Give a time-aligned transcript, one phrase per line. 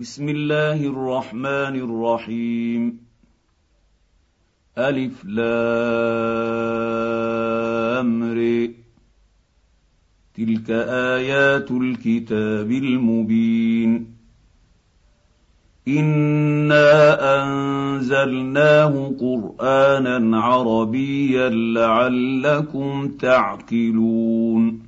[0.00, 2.98] بسم الله الرحمن الرحيم.
[4.78, 6.18] ألف لام
[10.34, 14.06] تلك آيات الكتاب المبين.
[15.88, 24.87] إنا أنزلناه قرآنا عربيا لعلكم تعقلون.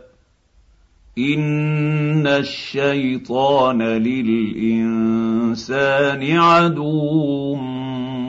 [1.17, 5.51] ان الشيطان للانسان
[6.37, 7.55] عدو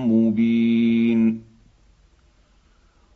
[0.06, 0.51] مبين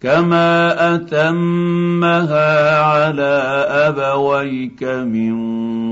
[0.00, 5.36] كما اتمها على ابويك من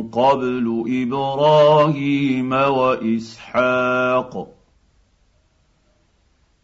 [0.09, 4.49] قبل إبراهيم واسحاق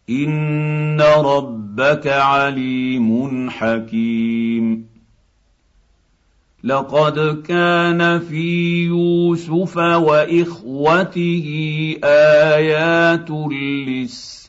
[0.09, 4.91] ان ربك عليم حكيم.
[6.63, 11.47] لقد كان في يوسف واخوته
[12.03, 14.41] ايات للسائلين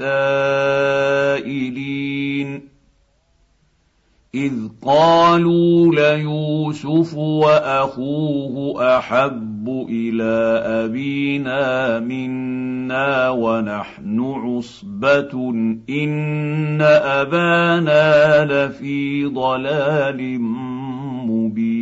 [4.34, 15.50] اذ قالوا ليوسف واخوه احب إلى ابينا منا ونحن عصبه
[15.90, 20.40] ان ابانا لفي ضلال
[21.28, 21.81] مبين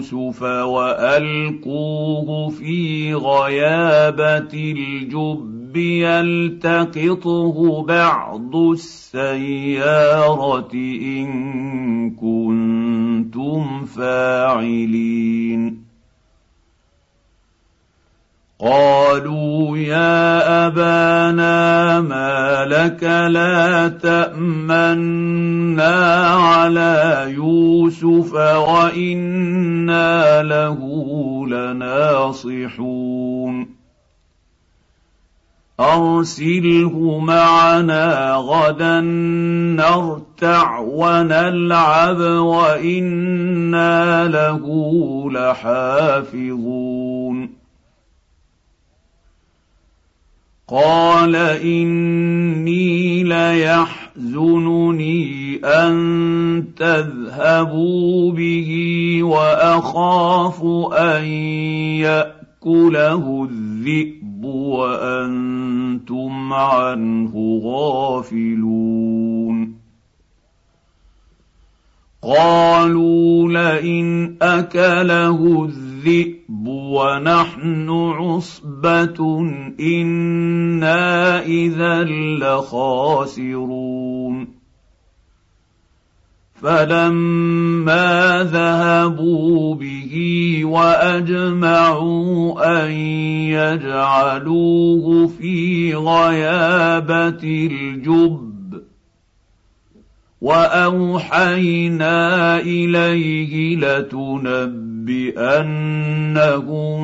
[0.00, 9.14] يوسف وألقوه في غيابة الجب يلتقطه بعض السيارة
[10.74, 15.89] إن كنتم فاعلين.
[18.62, 30.78] قالوا يا أبانا ما لك لا تأمنا على يوسف وإنا له
[31.48, 33.00] لناصحون.
[35.80, 39.00] أرسله معنا غدا
[39.80, 44.64] نرتع ونلعب وإنا له
[45.32, 47.59] لحافظون.
[50.70, 55.20] قال إني ليحزنني
[55.64, 58.70] أن تذهبوا به
[59.22, 61.24] وأخاف أن
[62.06, 69.00] يأكله الذئب وأنتم عنه غافلون.
[72.22, 75.89] قالوا لئن أكله الذئب
[76.70, 79.40] ونحن عصبه
[79.80, 82.02] أنا اذا
[82.42, 83.80] لخاسرون
[86.62, 90.14] فلما ذهبوا به
[90.64, 92.02] واجمعوا
[92.84, 92.90] ان
[93.50, 98.50] يجعلوه في غيابه الجب
[100.40, 102.20] واوحينا
[102.60, 103.76] اليه
[105.10, 107.02] لتنبئنهم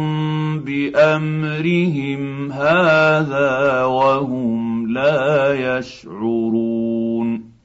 [0.61, 7.57] بأمرهم هذا وهم لا يشعرون.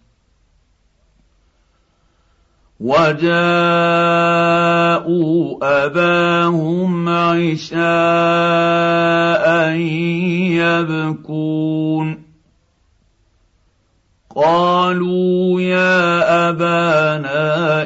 [2.80, 3.28] وجاءوا
[5.86, 7.82] أباهم عشاء
[10.58, 12.32] يبكون.
[14.36, 17.84] قالوا يا أبانا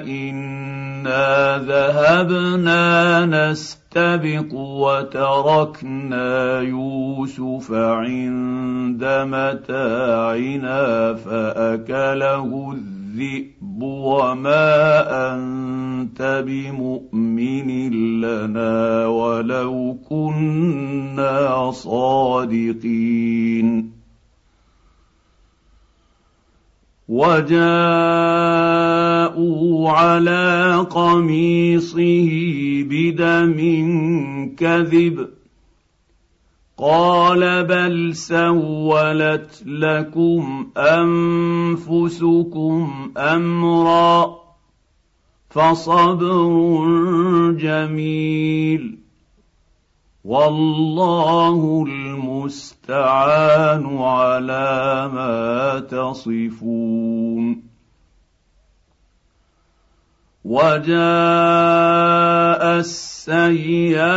[1.05, 17.91] انا ذهبنا نستبق وتركنا يوسف عند متاعنا فاكله الذئب وما انت بمؤمن
[18.21, 23.15] لنا ولو كنا صادقين
[27.09, 27.59] وجاءوا
[29.89, 32.29] على قميصه
[32.89, 33.59] بدم
[34.57, 35.29] كذب.
[36.77, 42.31] قال بل سولت لكم أنفسكم
[43.17, 44.35] أمرا
[45.49, 46.71] فصبر
[47.51, 48.97] جميل.
[50.25, 51.85] والله
[52.45, 57.65] المستعان على ما تصفون.
[60.45, 60.85] وجاء
[62.79, 64.09] السيارة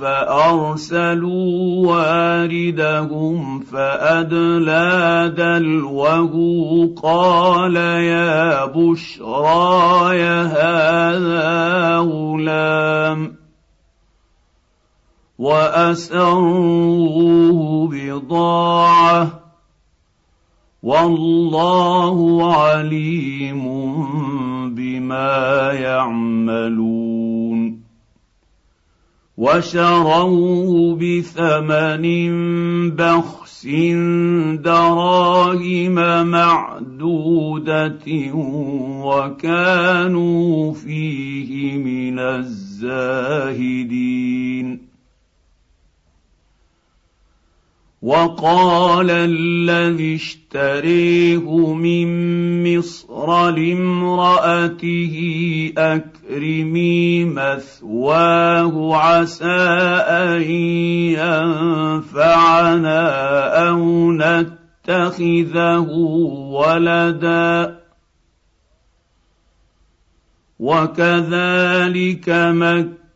[0.00, 6.34] فأرسلوا واردهم فأدلى دلوه
[7.02, 13.43] قال يا بشرى هذا غلام.
[15.38, 17.18] وأسروه
[17.92, 19.40] بضاعة.
[20.82, 23.64] والله عليم
[24.74, 27.24] بما يعملون.
[29.38, 32.04] وشروه بثمن
[32.90, 33.66] بخس
[34.62, 38.04] دراهم معدودة
[39.04, 44.93] وكانوا فيه من الزاهدين.
[48.04, 52.08] وقال الذي اشتريه من
[52.76, 55.14] مصر لامرأته
[55.78, 59.46] أكرمي مثواه عسى
[60.08, 60.42] أن
[62.04, 63.00] ينفعنا
[63.68, 65.88] أو نتخذه
[66.52, 67.80] ولدا.
[70.58, 73.03] وكذلك مكه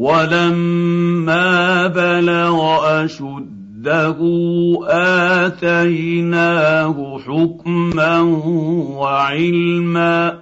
[0.00, 2.56] ولما بلغ
[3.04, 4.18] أشده
[5.46, 8.20] آتيناه حكما
[9.00, 10.38] وعلما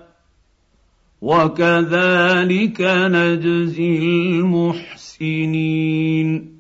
[1.23, 3.99] وكذلك نجزي
[5.19, 6.59] المحسنين.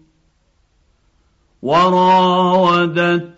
[1.62, 3.37] وراودته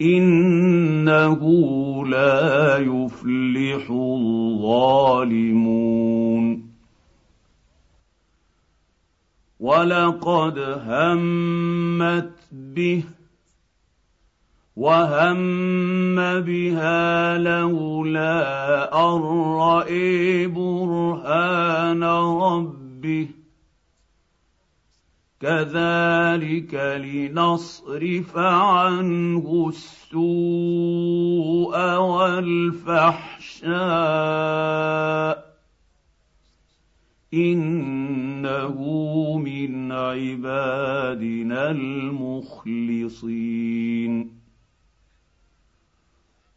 [0.00, 1.42] إنه
[2.06, 5.08] لا يفلح الظالمون.
[9.60, 13.04] ولقد همت به
[14.76, 19.20] وهم بها لولا أن
[19.58, 22.02] رأي برهان
[22.42, 23.37] ربه.
[25.40, 30.18] كذلك لنصرف عنه السوء
[31.96, 33.18] والفحشاء.
[37.34, 38.78] إنه
[39.38, 42.78] من عبادنا المخلصين.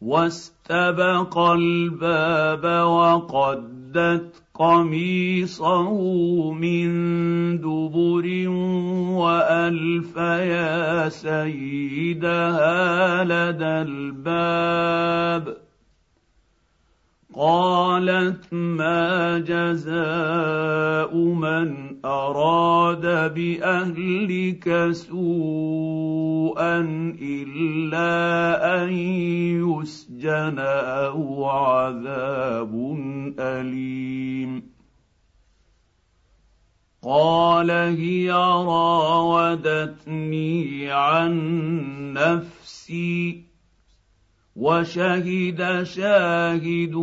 [0.00, 5.90] واستبق الباب وقدت قميصه
[6.52, 6.88] من
[7.58, 8.48] دبر
[9.18, 12.74] وألف يا سيدها
[13.24, 15.61] لدى الباب.
[17.34, 26.78] قالت ما جزاء من أراد بأهلك سوءا
[27.22, 32.72] إلا أن يسجن أو عذاب
[33.38, 34.72] أليم.
[37.04, 38.32] قال هي
[39.42, 40.12] راودتني
[40.90, 41.32] عن
[42.12, 43.51] نفسي
[44.56, 46.94] وشهد شاهد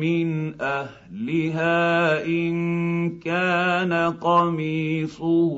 [0.00, 5.54] من أهلها إن كان قميصه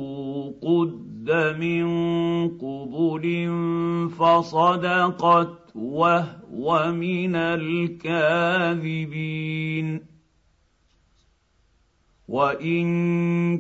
[0.62, 1.88] قد من
[2.49, 3.25] قبل
[4.19, 8.90] فصدقت وهو من الكاذبين.
[12.29, 12.87] وإن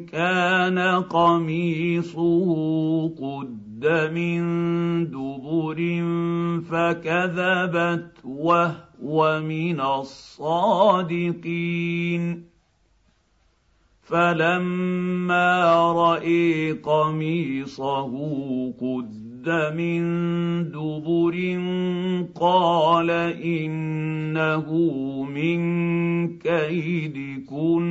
[0.06, 2.48] كان قميصه
[3.08, 4.40] قد من
[5.10, 5.78] دبر
[6.70, 11.30] فكذبت وهو من الصادقين
[14.02, 18.12] فلما راي قميصه
[18.80, 20.02] قد من
[20.70, 21.36] دبر
[22.34, 23.10] قال
[23.44, 24.72] انه
[25.24, 25.60] من
[26.38, 27.90] كيدكن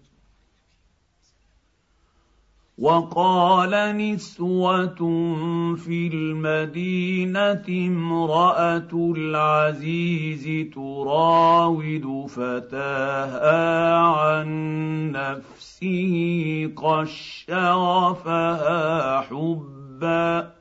[2.81, 5.01] وقال نسوة
[5.75, 14.47] في المدينة امرأة العزيز تراود فتاها عن
[15.11, 17.07] نفسه قد
[17.47, 20.51] شغفها حبا.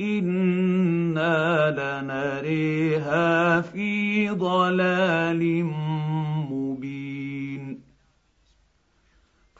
[0.00, 5.64] إنا لنريها في ضلال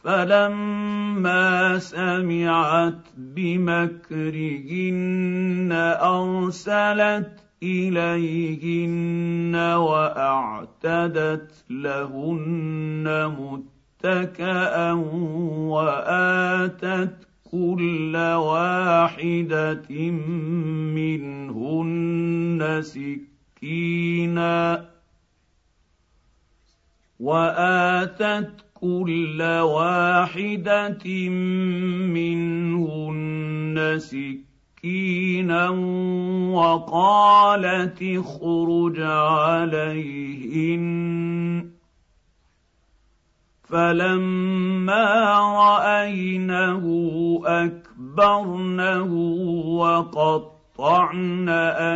[0.04, 4.08] فلما سمعت بمكرهن
[6.02, 14.92] أرسلت إليهن وأعتدت لهن متكئا
[15.72, 19.90] وآتت كل واحدة
[20.96, 24.52] منهن سكينا
[27.20, 31.28] وآتت كل واحدة
[32.18, 35.68] منهن سكينا
[36.50, 40.82] وقالت اخرج عليهن.
[43.62, 45.08] فلما
[45.62, 46.84] رأينه
[47.44, 49.12] أكبرنه
[49.78, 51.48] وقطعن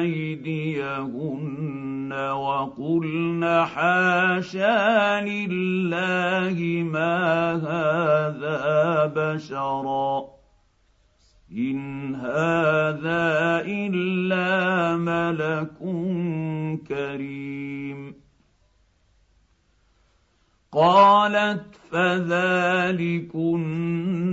[0.03, 10.37] أيديهن وقلن حاشا لله ما هذا بشرا.
[11.53, 15.79] إن هذا إلا ملك
[16.89, 18.15] كريم.
[20.73, 22.29] قالت فذلكن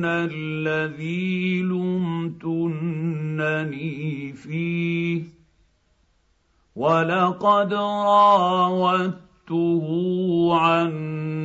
[0.05, 2.73] الذي لمتنني
[4.33, 5.42] فيه.
[6.75, 9.19] ولقد راودته
[10.53, 10.89] عن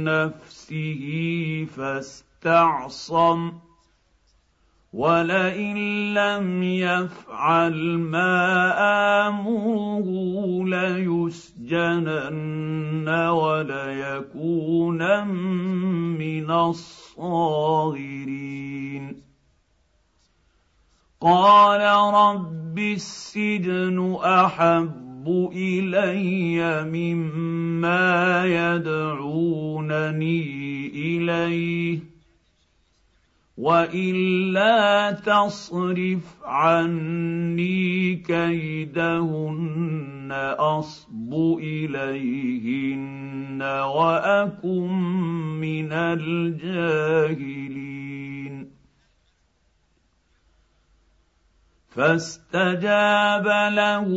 [0.05, 1.05] نفسه
[1.77, 3.53] فاستعصم
[4.93, 5.77] ولئن
[6.15, 8.75] لم يفعل ما
[9.29, 10.07] امره
[10.65, 12.29] ليسجنن
[13.29, 15.29] وليكون
[16.19, 18.09] من الصاغرين
[21.21, 21.81] قال
[22.15, 30.47] رب السجن احب احب الي مما يدعونني
[30.95, 31.99] اليه
[33.59, 44.93] والا تصرف عني كيدهن اصب اليهن واكن
[45.61, 47.79] من الجاهلين
[51.99, 54.09] فاستجاب له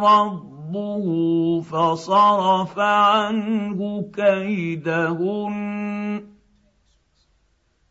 [0.00, 5.56] رب ربه فصرف عنه كيدهن.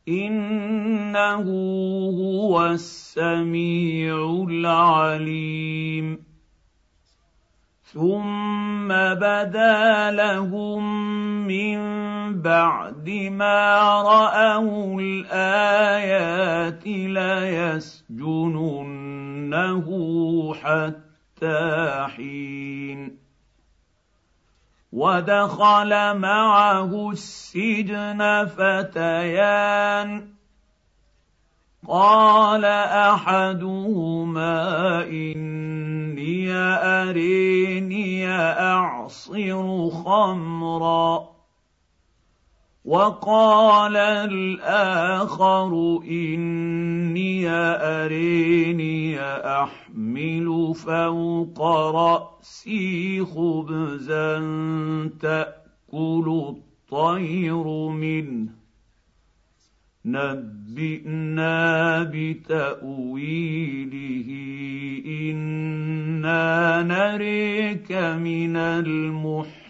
[0.08, 1.46] إنه
[2.20, 6.24] هو السميع العليم.
[7.84, 10.84] ثم بدا لهم
[11.48, 11.80] من
[12.42, 16.88] بعد ما رأوا الآيات
[19.50, 23.18] ليسجننه حتى حين
[24.92, 30.30] ودخل معه السجن فتيان
[31.88, 32.66] قال
[33.16, 34.58] احدهما
[35.04, 41.39] اني اريني اعصر خمرا
[42.90, 45.72] وقال الآخر
[46.10, 49.22] إني أريني
[49.62, 51.62] أحمل فوق
[51.96, 54.40] رأسي خبزا
[55.22, 58.50] تأكل الطير منه.
[60.06, 61.58] نبئنا
[62.14, 62.70] بتأويله
[65.06, 69.70] إنا نريك من المحسنين.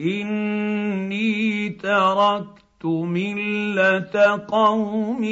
[0.00, 5.24] اني تركت مله قوم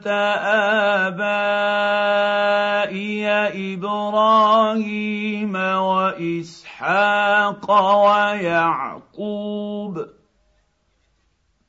[1.68, 3.28] ابائي
[3.74, 7.70] إبراهيم واسحاق
[8.06, 10.06] ويعقوب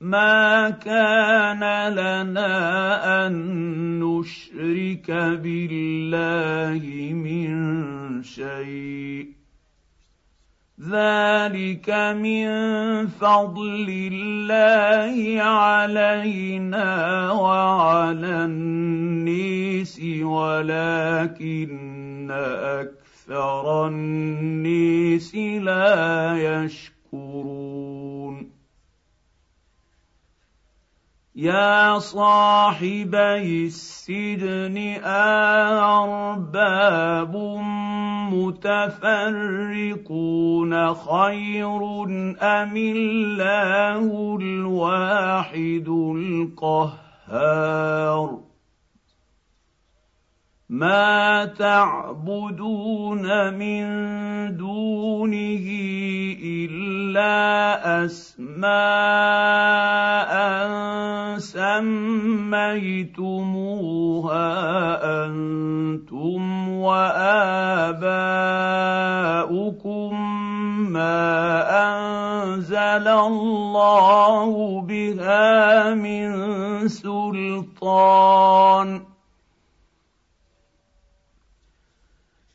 [0.02, 3.34] ما كان لنا ان
[4.00, 9.39] نشرك بالله من شيء
[10.80, 12.48] ذلك من
[13.08, 21.70] فضل الله علينا وعلى النيس ولكن
[22.32, 28.19] أكثر النيس لا يشكرون
[31.40, 35.04] يا صاحبي السجن
[35.86, 37.36] ارباب
[38.34, 39.54] متفرقون
[40.94, 42.04] خير
[42.42, 45.88] ام الله الواحد
[47.30, 47.70] القهار
[50.70, 53.26] ما تعبدون
[53.58, 53.86] من
[54.58, 55.66] دونه
[56.46, 58.70] الا اسماء
[61.40, 62.86] سميتموها
[65.26, 68.02] أنتم واباؤكم
[70.92, 71.26] ما
[71.90, 76.30] انزل الله بها من
[76.88, 78.40] سلطان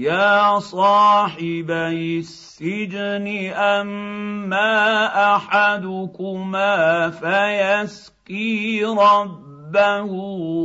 [0.00, 4.72] يا صاحبي السجن أما
[5.36, 10.12] أحدكما فيسقي ربه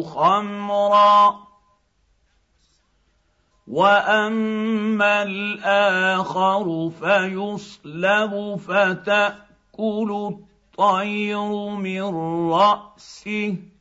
[0.03, 1.35] خمرا.
[3.67, 12.03] وأما الآخر فيصلب فتأكل الطير من
[12.51, 13.74] رأسه.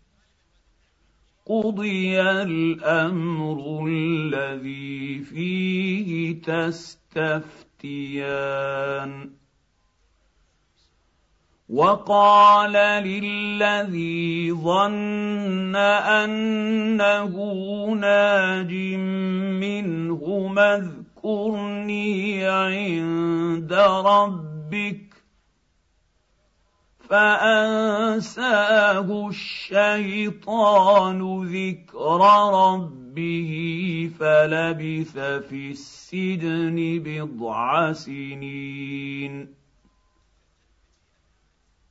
[1.47, 7.85] قضي الامر الذي فيه تستفتيان
[11.69, 12.73] وقال
[13.05, 17.35] للذي ظن انه
[18.01, 18.73] ناج
[19.61, 23.73] منه اذكرني عند
[24.07, 25.14] ربك
[27.11, 32.21] فأنساه الشيطان ذكر
[32.55, 33.53] ربه
[34.19, 39.55] فلبث في السجن بضع سنين.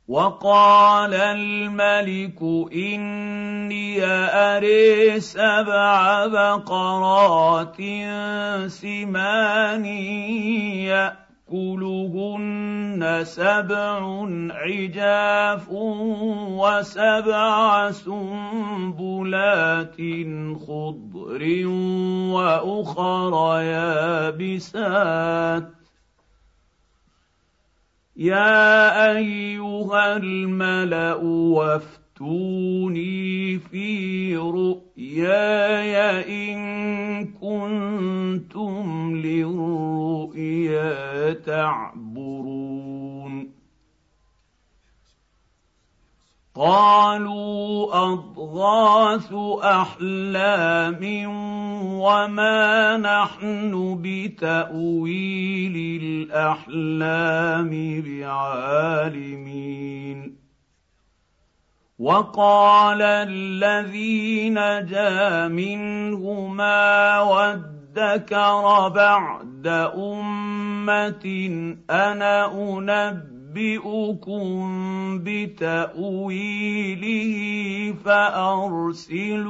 [0.07, 2.41] وقال الملك
[2.73, 7.77] إني اري سبع بقرات
[8.67, 9.85] سمان
[11.51, 15.69] يأكلهن سبع عجاف
[16.59, 19.95] وسبع سنبلات
[20.67, 21.41] خضر
[22.33, 24.63] وأخر يابسات.
[28.17, 31.19] يا أيها الملأ
[32.21, 35.95] وافتوني في رؤياي
[36.53, 40.93] إن كنتم للرؤيا
[41.33, 43.53] تعبرون.
[46.55, 51.27] قالوا أضغاث أحلام
[51.83, 59.63] وما نحن بتأويل الأحلام بعالمين.
[61.99, 71.25] وقال الذي نجا منهما وادكر بعد أمة
[71.89, 76.55] أنا انبئ أنبئكم بتأويله
[78.05, 79.41] فأرسلون.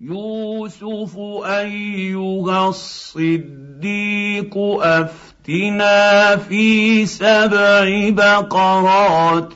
[0.00, 4.54] يوسف أيها الصديق
[5.46, 9.52] افتنا في سبع بقرات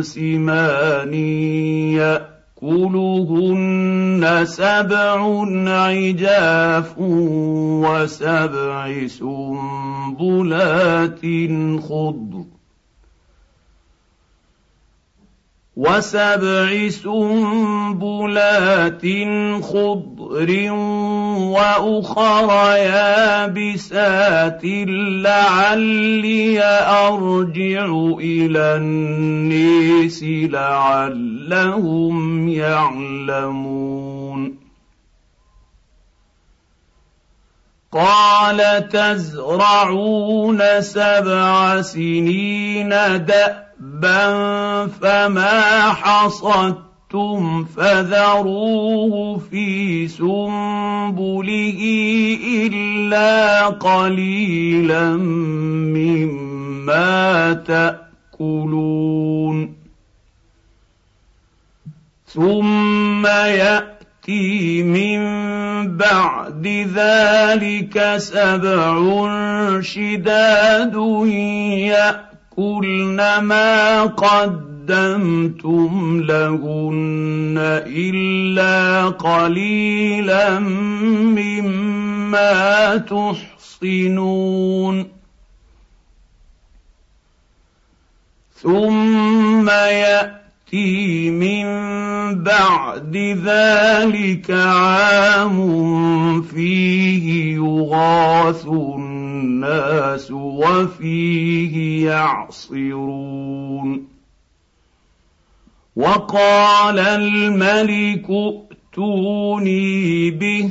[0.00, 1.14] سمان
[2.62, 11.20] ياكلهن سبع عجاف وسبع سنبلات
[11.88, 12.44] خضر
[15.76, 19.02] وسبع سنبلات
[19.62, 20.11] خضر
[21.52, 24.60] وأخر يابسات
[25.24, 27.84] لعلي أرجع
[28.20, 33.92] إلى النيس لعلهم يعلمون.
[37.92, 42.88] قال تزرعون سبع سنين
[43.24, 46.91] دأبا فما حصدتم
[47.76, 51.80] فذروه في سنبله
[52.66, 55.10] الا قليلا
[55.96, 59.74] مما تاكلون
[62.26, 65.22] ثم ياتي من
[65.96, 69.00] بعد ذلك سبع
[69.80, 70.94] شداد
[71.26, 74.06] يأتي ياكلن ما
[74.88, 77.54] قدمتم لهن
[77.86, 80.58] إلا قليلا
[81.38, 85.08] مما تحصنون.
[88.62, 91.64] ثم يأتي من
[92.42, 95.62] بعد ذلك عام
[96.42, 104.11] فيه يغاث الناس وفيه يعصرون.
[105.96, 110.70] وقال الملك ائتوني به.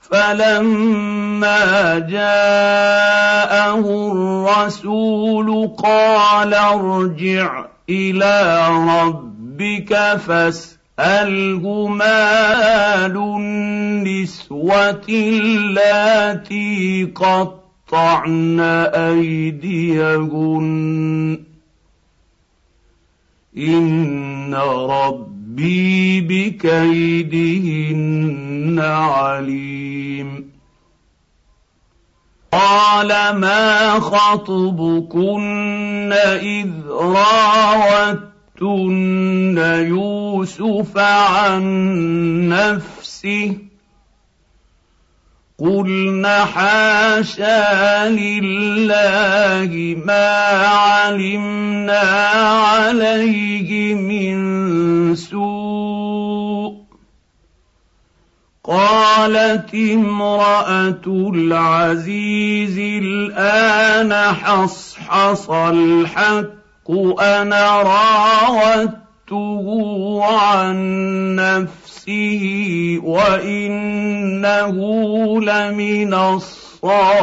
[0.00, 3.80] فلما جاءه
[4.12, 8.68] الرسول قال ارجع إلى
[9.02, 18.60] ربك فاسال اساله مال النسوة اللاتي قطعن
[18.94, 20.64] أيديهن.
[23.58, 24.54] ان
[24.90, 27.60] ربي بكيدهن
[28.80, 30.50] عليم.
[32.52, 35.42] قال ما خطبكن
[36.12, 41.64] اذ راوت يؤتون يوسف عن
[42.48, 43.56] نفسه
[45.58, 50.28] قلنا حاشا لله ما
[50.66, 52.00] علمنا
[52.66, 56.84] عليه من سوء.
[58.64, 66.90] قالت امرأة العزيز الآن حصحص الحق
[67.20, 69.64] أنا راودته
[70.24, 70.76] عن
[72.08, 74.76] نفسه وإنه
[75.40, 77.14] لمن الصادقين.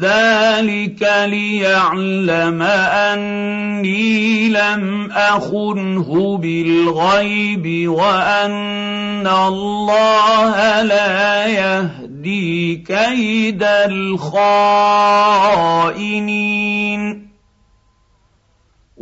[0.00, 14.92] ذلك ليعلم أني لم أخنه بالغيب وأن الله لا يهدي كيد الخائنين.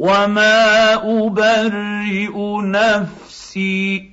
[0.01, 2.33] وما ابرئ
[2.63, 4.11] نفسي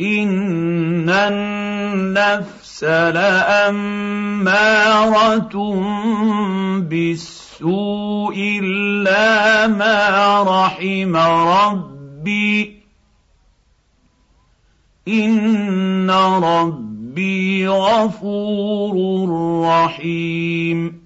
[0.00, 3.90] ان النفس لاماره
[6.78, 12.80] بالسوء الا ما رحم ربي
[15.08, 19.28] ان ربي غفور
[19.66, 20.99] رحيم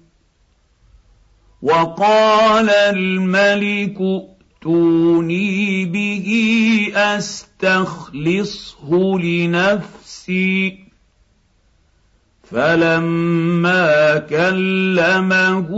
[1.65, 6.27] وقال الملك ائتوني به
[6.95, 10.79] أستخلصه لنفسي.
[12.51, 15.69] فلما كلمه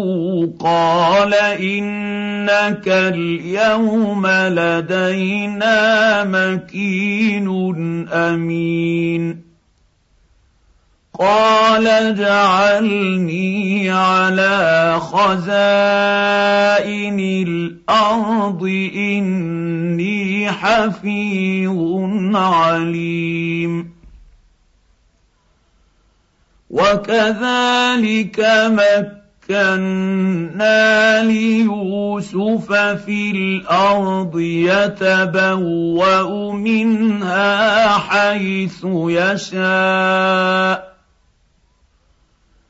[0.59, 7.47] قال إنك اليوم لدينا مكين
[8.11, 9.46] أمين.
[11.19, 18.63] قال اجعلني على خزائن الأرض
[18.95, 21.77] إني حفيظ
[22.35, 23.91] عليم.
[26.69, 28.39] وكذلك
[29.49, 40.96] مكنا ليوسف في الأرض يتبوأ منها حيث يشاء.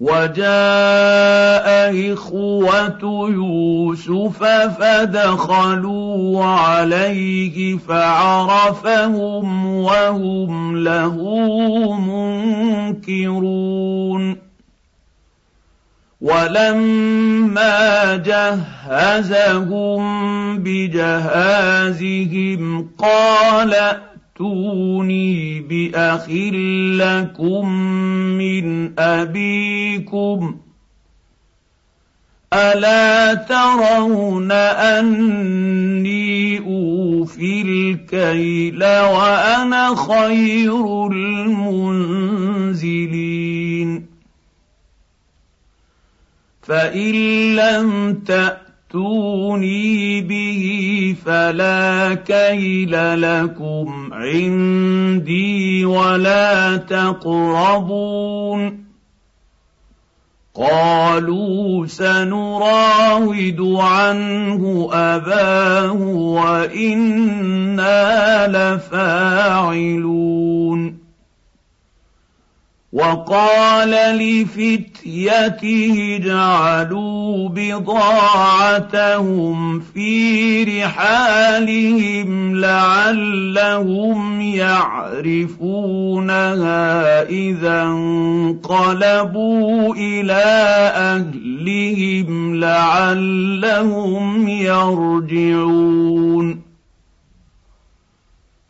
[0.00, 1.66] وجاء
[2.12, 4.44] إخوة يوسف
[4.78, 11.16] فدخلوا عليه فعرفهم وهم له
[12.98, 14.48] منكرون.
[16.20, 19.98] ولما جهزهم
[20.58, 22.08] بجهازهم
[22.98, 23.74] قال
[24.38, 27.68] ائتوني بأخ لكم
[28.38, 30.56] من أبيكم.
[32.52, 42.08] ألا ترون أني أوفي الكيل وأنا خير المنزلين.
[46.62, 47.14] فإن
[47.56, 58.08] لم تأتوا ائتوني به فلا كيل لكم عندي ولا تقربون
[60.54, 67.28] قالوا سنراود عنه اباه وأنا
[68.76, 69.98] لفاعلون
[72.92, 79.10] وقال لفتيته اجعلوا بضاعتهم
[79.80, 85.52] في رحالهم لعلهم يعرفونها
[87.22, 90.44] إذا انقلبوا إلى
[90.94, 96.67] أهلهم لعلهم يرجعون.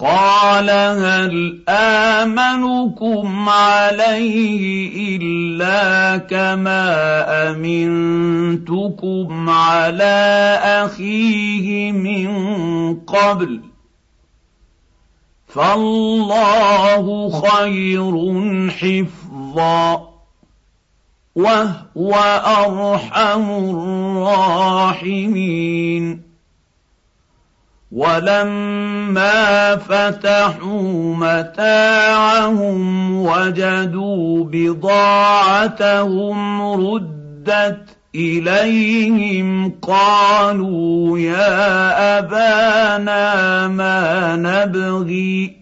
[0.00, 6.84] قال هل آمنكم عليه إلا كما
[7.50, 12.28] أمنتكم على أخيه من
[12.96, 13.60] قبل
[15.46, 18.14] فالله خير
[18.70, 20.10] حفظا
[21.34, 22.14] وهو
[22.46, 23.50] أرحم
[24.90, 26.29] الراحمين
[27.92, 32.80] ولما فتحوا متاعهم
[33.22, 35.92] وجدوا بضاعتهم
[36.62, 45.60] ردت إليهم قالوا يا أبانا ما نبغي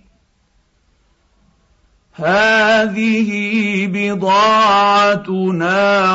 [2.15, 3.31] هذه
[3.93, 5.43] بضاعتنا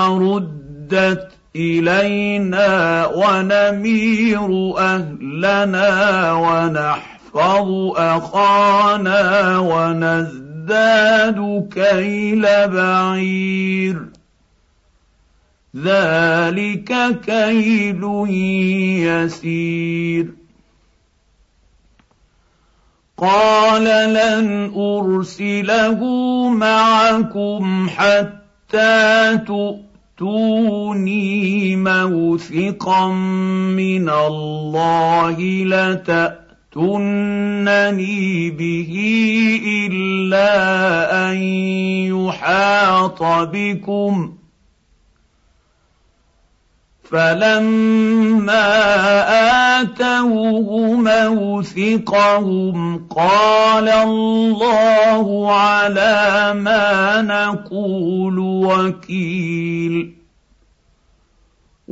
[0.07, 11.39] ردت إلينا ونمير أهلنا ونحفظ أخانا ونزداد
[11.73, 14.05] كيل بعير.
[15.77, 18.03] ذلك كيل
[19.07, 20.27] يسير.
[23.17, 25.99] قال لن أرسله
[26.49, 29.37] معكم حتى
[30.17, 35.37] تؤتوني موثقا من الله
[36.73, 36.99] لتاتونني
[38.49, 38.93] به
[39.85, 40.51] الا
[41.31, 41.37] ان
[42.13, 44.33] يحاط بكم
[47.13, 48.69] فلما
[49.81, 52.77] اتوه موثقهم
[53.15, 60.22] قال الله على ما نقول وكيل.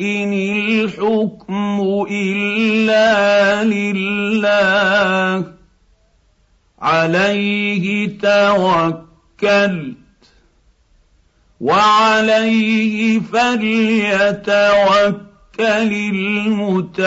[0.00, 5.52] إن الحكم إلا لله.
[6.78, 9.96] عليه توكلت
[11.60, 14.52] وعليه فليتوكل
[15.60, 17.06] المتوكلون.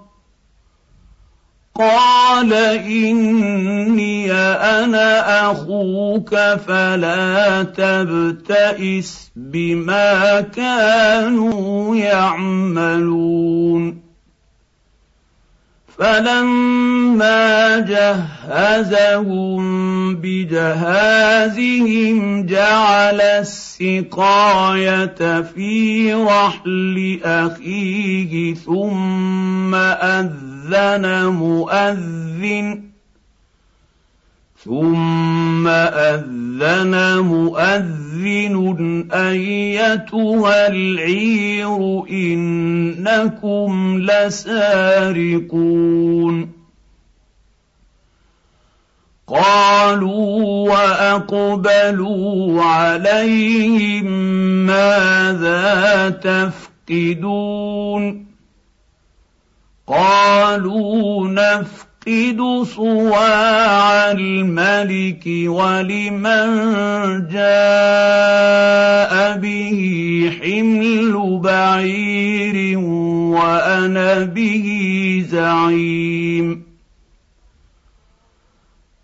[1.75, 6.29] قال إني أنا أخوك
[6.67, 13.61] فلا تبتئس بما كانوا يعملون.
[16.01, 19.61] فلما جهزهم
[20.15, 21.65] بجهازهم
[22.45, 24.61] جعل السقاية
[25.41, 32.90] في رحل أخيه ثم أذن مؤذن
[34.65, 45.51] ثم اذن مؤذن ايتها العير انكم لسارقون
[49.27, 54.05] قالوا واقبلوا عليهم
[54.65, 56.09] ماذا
[56.89, 58.25] تفقدون
[59.87, 66.49] قالوا نفقد يفقد صواع الملك ولمن
[67.29, 74.65] جاء به حمل بعير وأنا به
[75.29, 76.60] زعيم.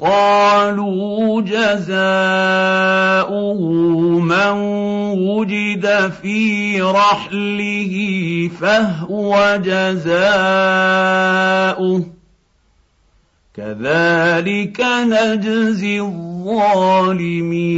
[0.00, 1.90] قالوا جزاؤه
[4.20, 4.50] من
[5.28, 7.94] وجد في رحله
[8.60, 10.20] فهو جزاؤه.
[13.56, 17.70] كذلك نجزي الظالمين.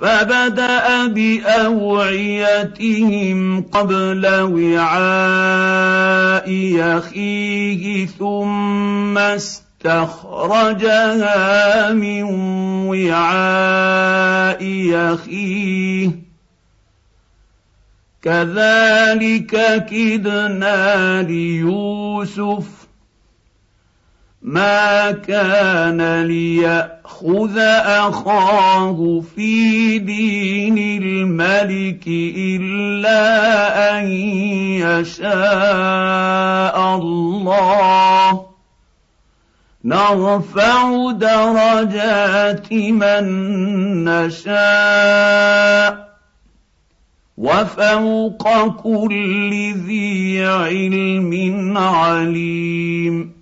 [0.00, 9.18] فبدأ بأوعيتهم قبل وعاء يخيه ثم
[9.86, 12.22] استخرجها من
[12.88, 16.10] وعاء يخيه
[18.22, 22.66] كذلك كدنا ليوسف
[24.42, 32.06] ما كان ليأخذ أخاه في دين الملك
[32.36, 33.18] إلا
[33.98, 34.06] أن
[34.82, 35.26] يشاء
[36.96, 38.47] الله.
[39.84, 43.24] نرفع درجات من
[44.04, 45.38] نشاء
[47.38, 53.32] وفوق كل ذي علم عليم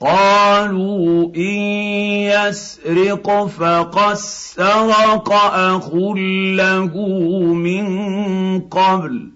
[0.00, 1.60] قالوا ان
[2.30, 5.94] يسرق فقد سرق اخ
[6.54, 6.96] له
[7.54, 9.29] من قبل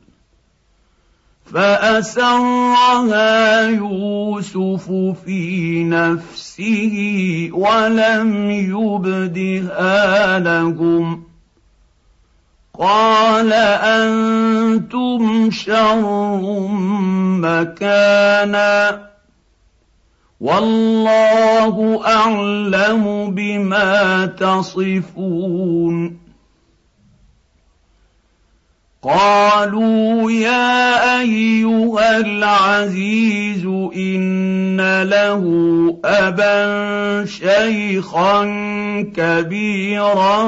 [1.54, 3.16] فأسرها
[3.68, 4.92] يوسف
[5.24, 11.22] في نفسه ولم يبدها لهم.
[12.78, 13.52] قال
[13.82, 16.66] أنتم شر
[17.40, 19.00] مكانا.
[20.40, 26.23] والله أعلم بما تصفون.
[29.04, 33.64] قالوا يا أيها العزيز
[33.96, 35.44] إن له
[36.04, 38.44] أبا شيخا
[39.16, 40.40] كبيرا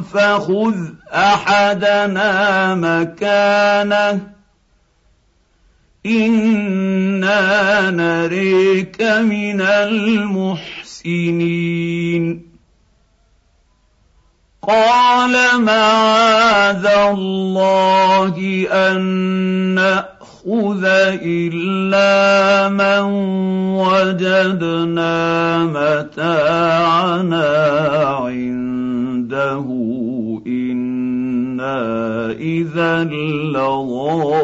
[0.00, 0.76] فخذ
[1.12, 4.20] أحدنا مكانه.
[6.06, 11.04] إنا نريك من المحسنين.
[14.68, 19.00] قال معاذ الله أن
[19.74, 20.84] نأخذ
[21.22, 23.02] إلا من
[23.76, 25.14] وجدنا
[25.64, 27.46] متاعنا
[28.24, 29.66] عنده.
[30.46, 34.34] إنا إذا لظالمون.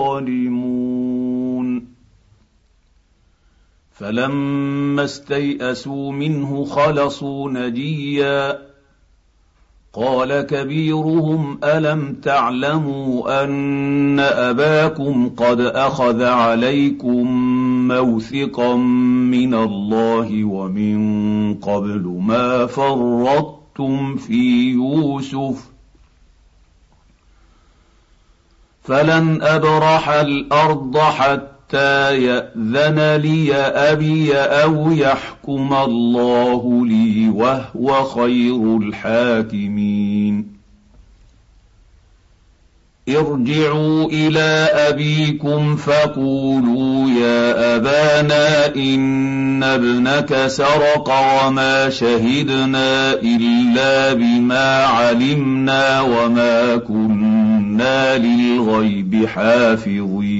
[3.93, 8.70] فلما استيئسوا منه خلصوا نجيا.
[9.93, 17.27] قال كبيرهم ألم تعلموا أن أباكم قد أخذ عليكم
[17.89, 25.71] موثقا من الله ومن قبل ما فرطتم في يوسف
[28.83, 40.61] فلن أبرح الأرض حتى حتى يأذن لي أبي أو يحكم الله لي وهو خير الحاكمين.
[43.09, 51.11] ارجعوا إلى أبيكم فقولوا يا أبانا إن ابنك سرق
[51.45, 60.40] وما شهدنا إلا بما علمنا وما كنا للغيب حافظين.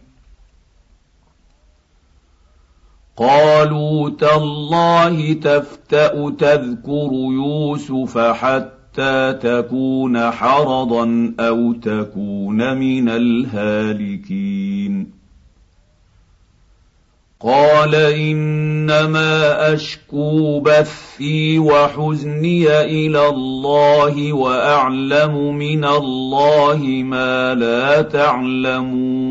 [3.21, 15.11] قالوا تالله تفتأ تذكر يوسف حتى تكون حرضا أو تكون من الهالكين.
[17.39, 29.30] قال إنما أشكو بثي وحزني إلى الله وأعلم من الله ما لا تعلمون.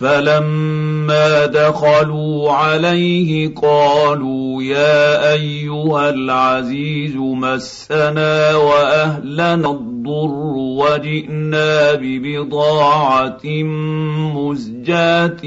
[0.00, 13.40] فلما دخلوا عليه قالوا يا أيها العزيز مسنا وأهلنا الضر وجئنا ببضاعة
[14.36, 15.42] مزجاة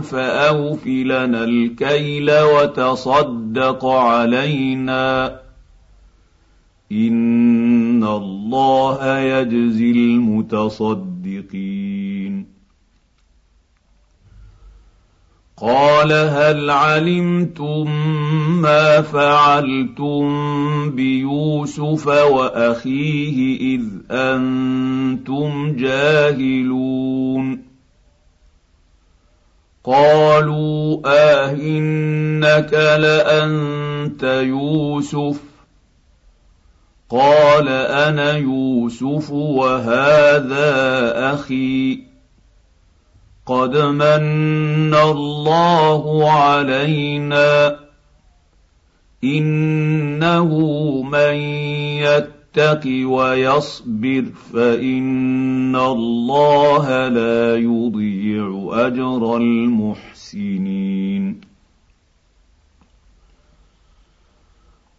[0.00, 5.38] فاوف لنا الكيل وتصدق علينا.
[6.92, 11.17] إن الله يجزي المتصدقين
[15.60, 17.90] قال هل علمتم
[18.62, 20.24] ما فعلتم
[20.90, 27.62] بيوسف وأخيه إذ أنتم جاهلون؟
[29.84, 35.40] قالوا آه انك لأنت يوسف.
[37.10, 40.64] قال أنا يوسف وهذا
[41.34, 42.07] أخي.
[43.48, 47.78] قد من الله علينا
[49.24, 50.52] إنه
[51.02, 51.34] من
[52.04, 60.97] يتق ويصبر فإن الله لا يضيع أجر المحسنين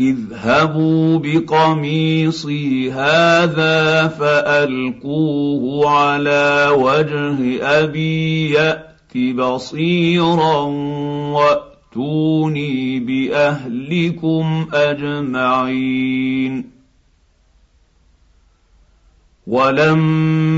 [0.00, 10.60] اذهبوا بقميصي هذا فألقوه على وجه أبي يأت بصيرا
[11.32, 16.70] وأتوني بأهلكم أجمعين.
[19.46, 20.45] ولما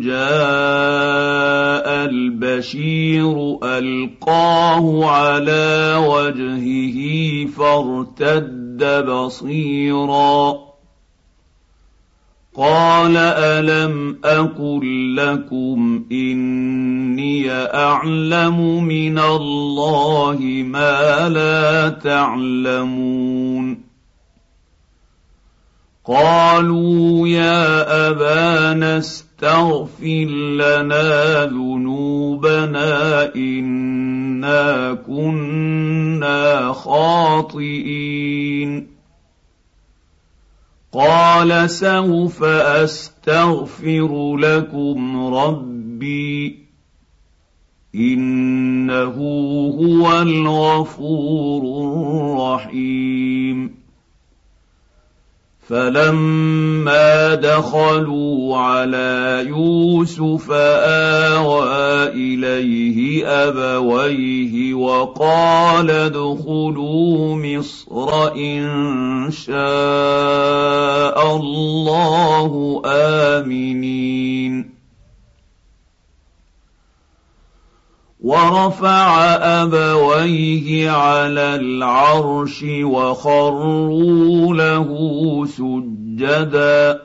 [0.00, 6.98] جاء البشير ألقاه على وجهه
[7.46, 10.66] فارتد بصيرا.
[12.56, 23.86] قال ألم أقل لكم إني أعلم من الله ما لا تعلمون.
[26.04, 28.96] قالوا يا أبانا
[29.36, 38.16] استغفر لنا ذنوبنا إنا كنا خاطئين.
[40.92, 46.58] قال سوف أستغفر لكم ربي
[47.94, 49.16] إنه
[49.80, 51.62] هو الغفور
[51.92, 53.75] الرحيم.
[55.68, 69.56] فلما دخلوا على يوسف آوى إليه أبويه وقال ادخلوا مصر إن شاء
[71.36, 74.75] الله آمنين.
[78.26, 79.24] ورفع
[79.62, 84.90] أبويه على العرش وخروا له
[85.46, 87.00] سجدا.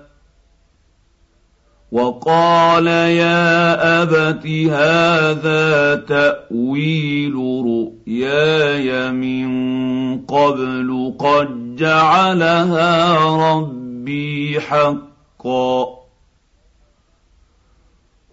[1.92, 9.52] وقال يا أبت هذا تأويل رؤياي من
[10.26, 13.16] قبل قد جعلها
[13.54, 16.01] ربي حقا.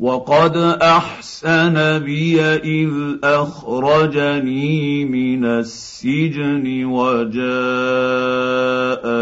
[0.01, 2.91] وقد احسن بي اذ
[3.25, 7.43] اخرجني من السجن وجاء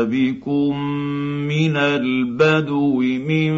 [0.05, 0.81] بكم
[1.49, 3.53] من البدو من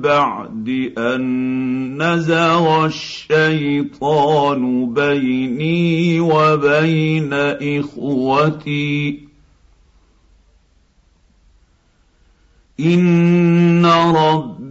[0.00, 4.62] بعد ان نزغ الشيطان
[4.94, 7.32] بيني وبين
[7.62, 9.28] اخوتي
[12.80, 14.57] ان رب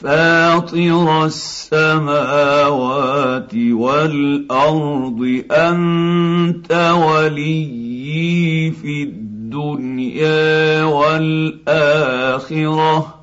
[0.00, 13.14] فاطر السماوات والأرض أنت وليي في الدنيا والآخرة.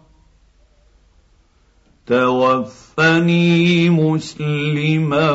[2.07, 5.31] توفني مسلما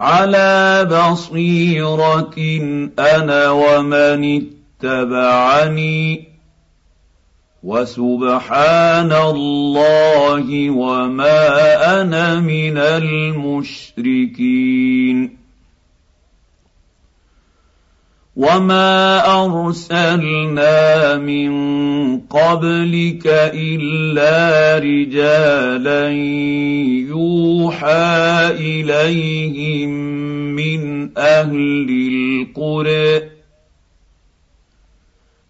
[0.00, 2.34] على بصيرة
[2.98, 4.42] أنا ومن
[4.82, 6.28] اتبعني
[7.62, 11.46] وسبحان الله وما
[12.02, 14.34] أنا من المشركين.
[18.36, 21.52] وما ارسلنا من
[22.20, 26.10] قبلك الا رجالا
[27.08, 29.90] يوحى اليهم
[30.56, 33.33] من أهل القرى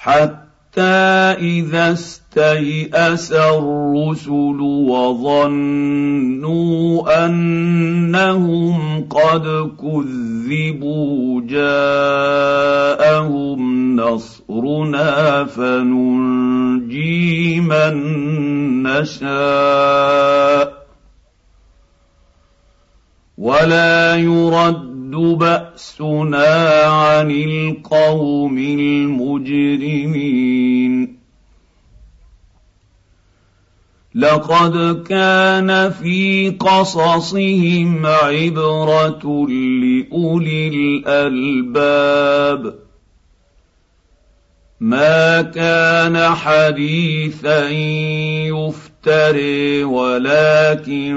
[0.00, 6.04] حتى إذا استيأس الرسل وظنوا
[7.26, 13.10] أنهم قد كذبوا جاءهم
[13.96, 17.00] نصرنا فننجي
[17.60, 17.92] من
[18.82, 20.80] نشاء.
[23.38, 30.30] ولا يرد باسنا عن القوم المجرمين.
[34.14, 40.68] لقد كان في قصصهم عبره لاولي
[41.06, 42.89] الالباب.
[44.80, 47.68] ما كان حديثا
[48.48, 51.14] يفتري ولكن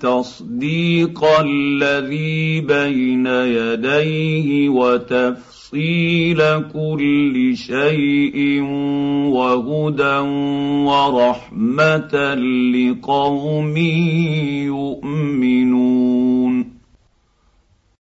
[0.00, 6.38] تصديق الذي بين يديه وتفصيل
[6.72, 8.62] كل شيء
[9.32, 10.18] وهدى
[10.88, 12.34] ورحمة
[12.74, 13.76] لقوم
[14.66, 16.37] يؤمنون.